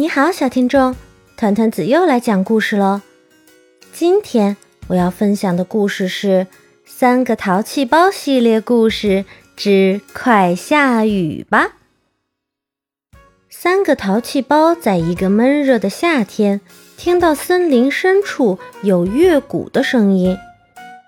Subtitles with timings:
[0.00, 0.94] 你好，小听众，
[1.36, 3.02] 团团子又来讲故事喽。
[3.92, 6.46] 今天我要分享的故事是
[6.86, 9.24] 《三个淘气包》系列故事
[9.56, 11.72] 之《快下雨吧》。
[13.50, 16.60] 三个淘气包在一个闷热的夏天，
[16.96, 20.38] 听到森林深处有乐鼓的声音，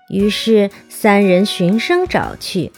[0.09, 2.73] 于是三人循声找去。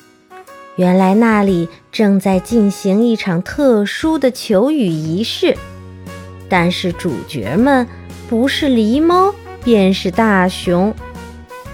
[0.76, 5.58] 原来那里正在进行一场特殊的求雨仪式。
[6.54, 7.88] 但是主角们
[8.30, 10.94] 不是狸猫，便是大熊。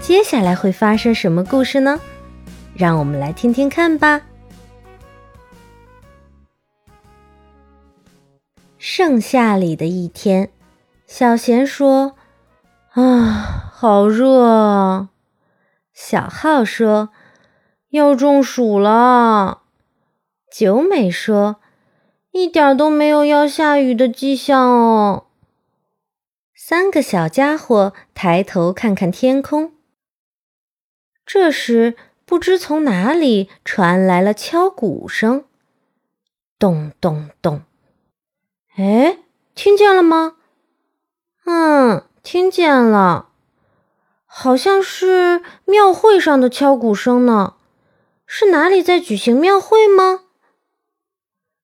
[0.00, 2.00] 接下来会发生什么故事呢？
[2.72, 4.22] 让我们来听听看吧。
[8.78, 10.50] 盛夏里的一天，
[11.06, 12.14] 小贤说
[12.96, 15.10] ：“啊，好热啊。”
[15.92, 17.10] 小浩说
[17.92, 19.60] ：“要中暑了。”
[20.50, 21.59] 九美说。
[22.32, 25.26] 一点都没有要下雨的迹象哦。
[26.54, 29.72] 三个小家伙抬头看看天空，
[31.26, 35.44] 这时不知从哪里传来了敲鼓声，
[36.58, 37.62] 咚咚咚。
[38.76, 39.18] 哎，
[39.54, 40.36] 听见了吗？
[41.46, 43.30] 嗯，听见了，
[44.24, 47.54] 好像是庙会上的敲鼓声呢。
[48.26, 50.20] 是哪里在举行庙会吗？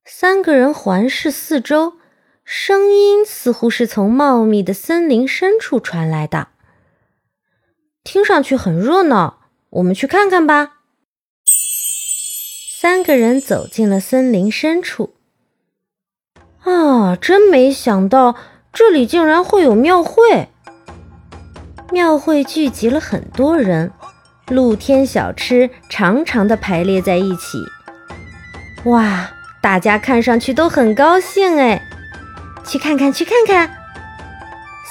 [0.09, 1.95] 三个人环视四周，
[2.45, 6.47] 声音似乎是从茂密的森林深处传来的，
[8.05, 9.41] 听上去很热闹。
[9.71, 10.75] 我们去看看吧。
[12.79, 15.17] 三个人走进了森林深处。
[16.61, 18.37] 啊，真没想到
[18.73, 20.49] 这里竟然会有庙会！
[21.91, 23.91] 庙会聚集了很多人，
[24.47, 27.59] 露天小吃长长的排列在一起。
[28.85, 29.33] 哇！
[29.67, 31.83] 大家看上去都很高兴哎，
[32.65, 33.69] 去看看，去看看。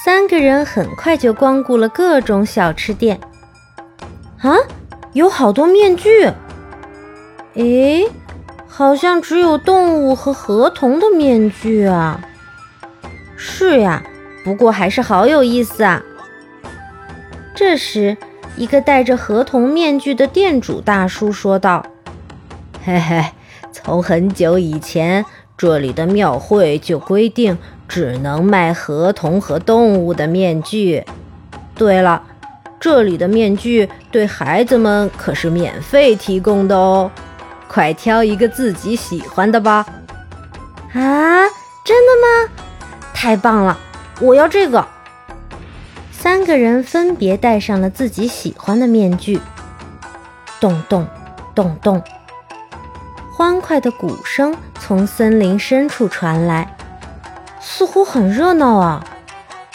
[0.03, 3.17] 三个人很快就光顾了各种小吃店。
[4.41, 4.53] 啊，
[5.13, 6.29] 有好多面具。
[7.53, 8.05] 诶，
[8.67, 12.19] 好像只有动物和河童的面具啊。
[13.37, 14.03] 是呀，
[14.43, 16.03] 不过还是好有意思啊。
[17.55, 18.17] 这时，
[18.57, 21.85] 一个戴着河童面具的店主大叔说道
[22.83, 23.23] ：“嘿嘿。”
[23.83, 25.25] 从很久以前，
[25.57, 27.57] 这里的庙会就规定
[27.89, 31.03] 只能卖河童和动物的面具。
[31.75, 32.23] 对了，
[32.79, 37.11] 这里的面具对孩子们可是免费提供的哦！
[37.67, 39.85] 快挑一个自己喜欢的吧！
[40.93, 41.43] 啊，
[41.83, 42.53] 真的吗？
[43.13, 43.77] 太棒了！
[44.21, 44.87] 我要这个。
[46.13, 49.41] 三个人分别戴上了自己喜欢的面具。
[50.61, 51.05] 咚咚
[51.53, 52.01] 咚咚。
[53.37, 56.73] 欢快的鼓声从森林深处传来，
[57.59, 59.03] 似乎很热闹啊！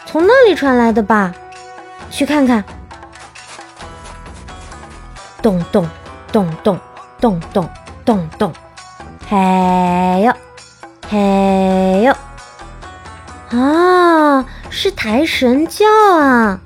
[0.06, 1.34] 从那里传来的吧？
[2.10, 2.64] 去看看。
[5.42, 5.86] 咚咚
[6.32, 6.80] 咚咚
[7.20, 7.68] 咚咚
[8.02, 8.52] 咚咚，
[9.28, 10.32] 嘿呦
[11.10, 13.58] 嘿呦！
[13.58, 15.84] 啊，是抬神轿
[16.18, 16.58] 啊！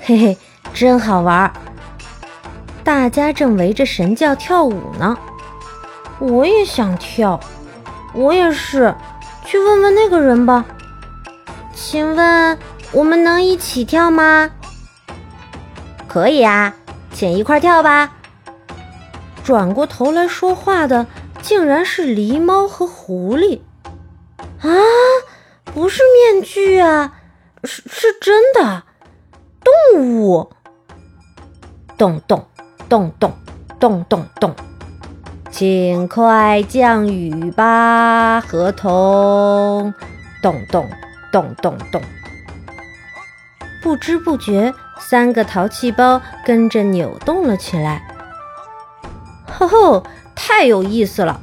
[0.00, 0.38] 嘿嘿，
[0.72, 1.52] 真好玩儿！
[2.82, 5.14] 大家正围着神轿跳舞呢。
[6.20, 7.40] 我也想跳，
[8.14, 8.94] 我也是，
[9.44, 10.64] 去问问那个人吧。
[11.74, 12.58] 请问
[12.92, 14.50] 我们能一起跳吗？
[16.06, 16.74] 可以啊，
[17.12, 18.12] 请一块跳吧。
[19.42, 21.06] 转过头来说话的
[21.40, 23.60] 竟然是狸猫和狐狸
[24.60, 24.68] 啊！
[25.64, 27.14] 不是面具啊，
[27.64, 28.82] 是是真的
[29.64, 30.50] 动物。
[31.96, 32.46] 咚咚
[32.88, 33.32] 咚咚
[33.78, 34.54] 咚咚咚。
[35.60, 39.92] 请快降雨吧，河童！
[40.40, 40.88] 咚咚
[41.30, 42.00] 咚咚咚。
[43.82, 48.02] 不知不觉，三个淘气包跟着扭动了起来。
[49.52, 50.02] 吼吼，
[50.34, 51.38] 太有意思了！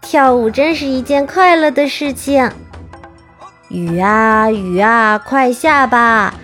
[0.00, 2.50] 跳舞真是一件快乐的事情。
[3.68, 6.34] 雨啊雨啊，快下吧！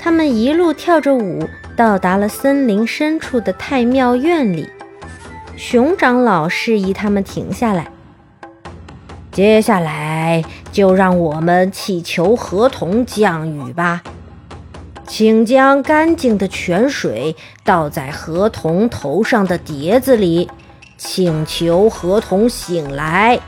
[0.00, 1.46] 他们一路跳着舞，
[1.76, 4.70] 到达了森林深处的太庙院里。
[5.56, 7.88] 熊长老示意他们停下来。
[9.32, 14.02] 接下来就让我们祈求河童降雨吧，
[15.06, 20.50] 请将干净的泉水倒在河童头上的碟子里，
[20.96, 23.38] 请求河童醒来。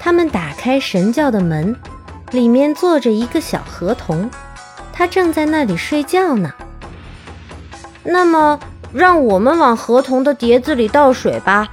[0.00, 1.76] 他们打开神教的门，
[2.30, 4.30] 里面坐着一个小河童，
[4.92, 6.52] 他正在那里睡觉呢。
[8.04, 8.58] 那么。
[8.92, 11.68] 让我们往河童的碟子里倒水吧。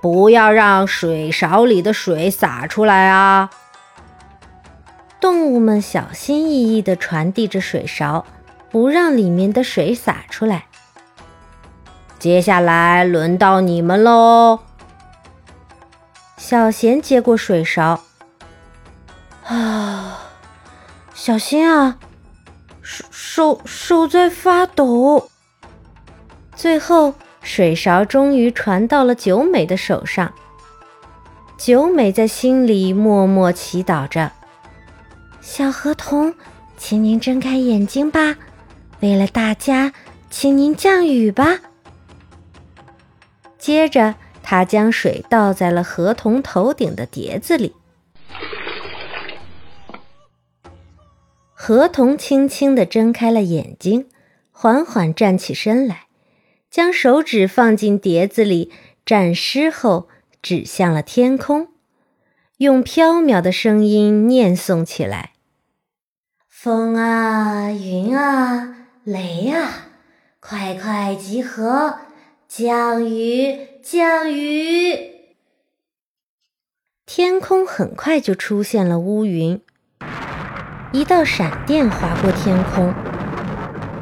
[0.00, 3.50] 不要让水勺里的水洒出来啊！
[5.20, 8.24] 动物们小心翼翼地传递着水勺，
[8.70, 10.64] 不让里面的水洒出来。
[12.18, 14.60] 接下来轮到你们喽。
[16.38, 18.00] 小贤接过水勺，
[19.46, 20.18] 啊，
[21.12, 21.98] 小心啊！
[23.32, 25.30] 手手在发抖。
[26.56, 30.34] 最后，水勺终于传到了九美的手上。
[31.56, 34.32] 九美在心里默默祈祷着
[35.40, 36.34] ：“小河童，
[36.76, 38.36] 请您睁开眼睛吧！
[38.98, 39.92] 为了大家，
[40.28, 41.60] 请您降雨吧。”
[43.60, 47.76] 接着，他将水倒在了河童头顶的碟子里。
[51.62, 54.08] 河童轻轻地睁开了眼睛，
[54.50, 56.06] 缓缓站起身来。
[56.70, 58.72] 将手指放进碟子里，
[59.04, 60.08] 蘸湿后
[60.40, 61.68] 指向了天空，
[62.56, 65.32] 用飘渺的声音念诵起来
[66.48, 69.88] ：“风啊，云啊，雷啊，
[70.40, 71.98] 快快集合，
[72.48, 75.10] 降雨，降雨！”
[77.04, 79.60] 天空很快就出现了乌云，
[80.92, 82.92] 一道闪电划过天空，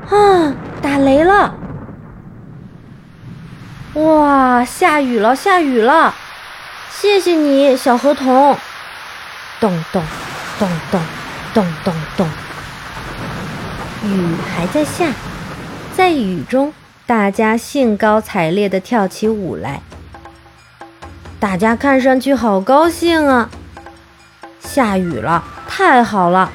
[0.08, 1.54] 啊，打雷了！
[3.92, 6.14] 哇，下雨了，下雨了！
[6.90, 8.56] 谢谢你，小河童。
[9.60, 10.02] 咚咚
[10.58, 11.00] 咚咚
[11.52, 12.26] 咚咚咚，
[14.04, 15.12] 雨还在下，
[15.94, 16.72] 在雨中，
[17.04, 19.82] 大家兴高采烈地跳起舞来。
[21.38, 23.50] 大家看上去好高兴啊！
[24.58, 26.50] 下雨了，太好了！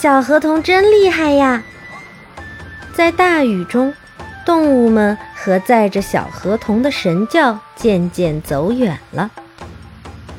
[0.00, 1.62] 小河童真厉害呀！
[2.94, 3.92] 在大雨中。
[4.46, 9.30] 动物们和载着小河童的神轿渐渐走远了。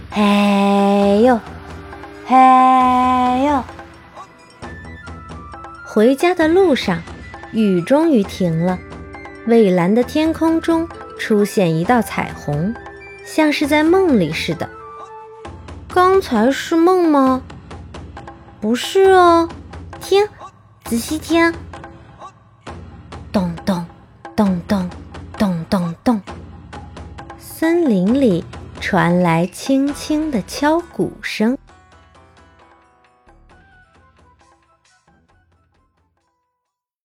[0.09, 1.39] 嘿呦，
[2.25, 2.35] 嘿
[3.45, 3.63] 呦！
[5.85, 6.99] 回家的路上，
[7.51, 8.79] 雨终于停了。
[9.45, 12.73] 蔚蓝的天空中出现一道彩虹，
[13.23, 14.67] 像是在梦里似的。
[15.93, 17.43] 刚才是梦吗？
[18.61, 19.49] 不是哦，
[19.99, 20.25] 听，
[20.85, 21.51] 仔细听，
[23.31, 23.83] 咚咚。
[24.33, 24.89] 咚咚
[25.37, 26.21] 咚咚咚，
[27.37, 28.43] 森林里
[28.79, 31.57] 传来轻轻的敲鼓声。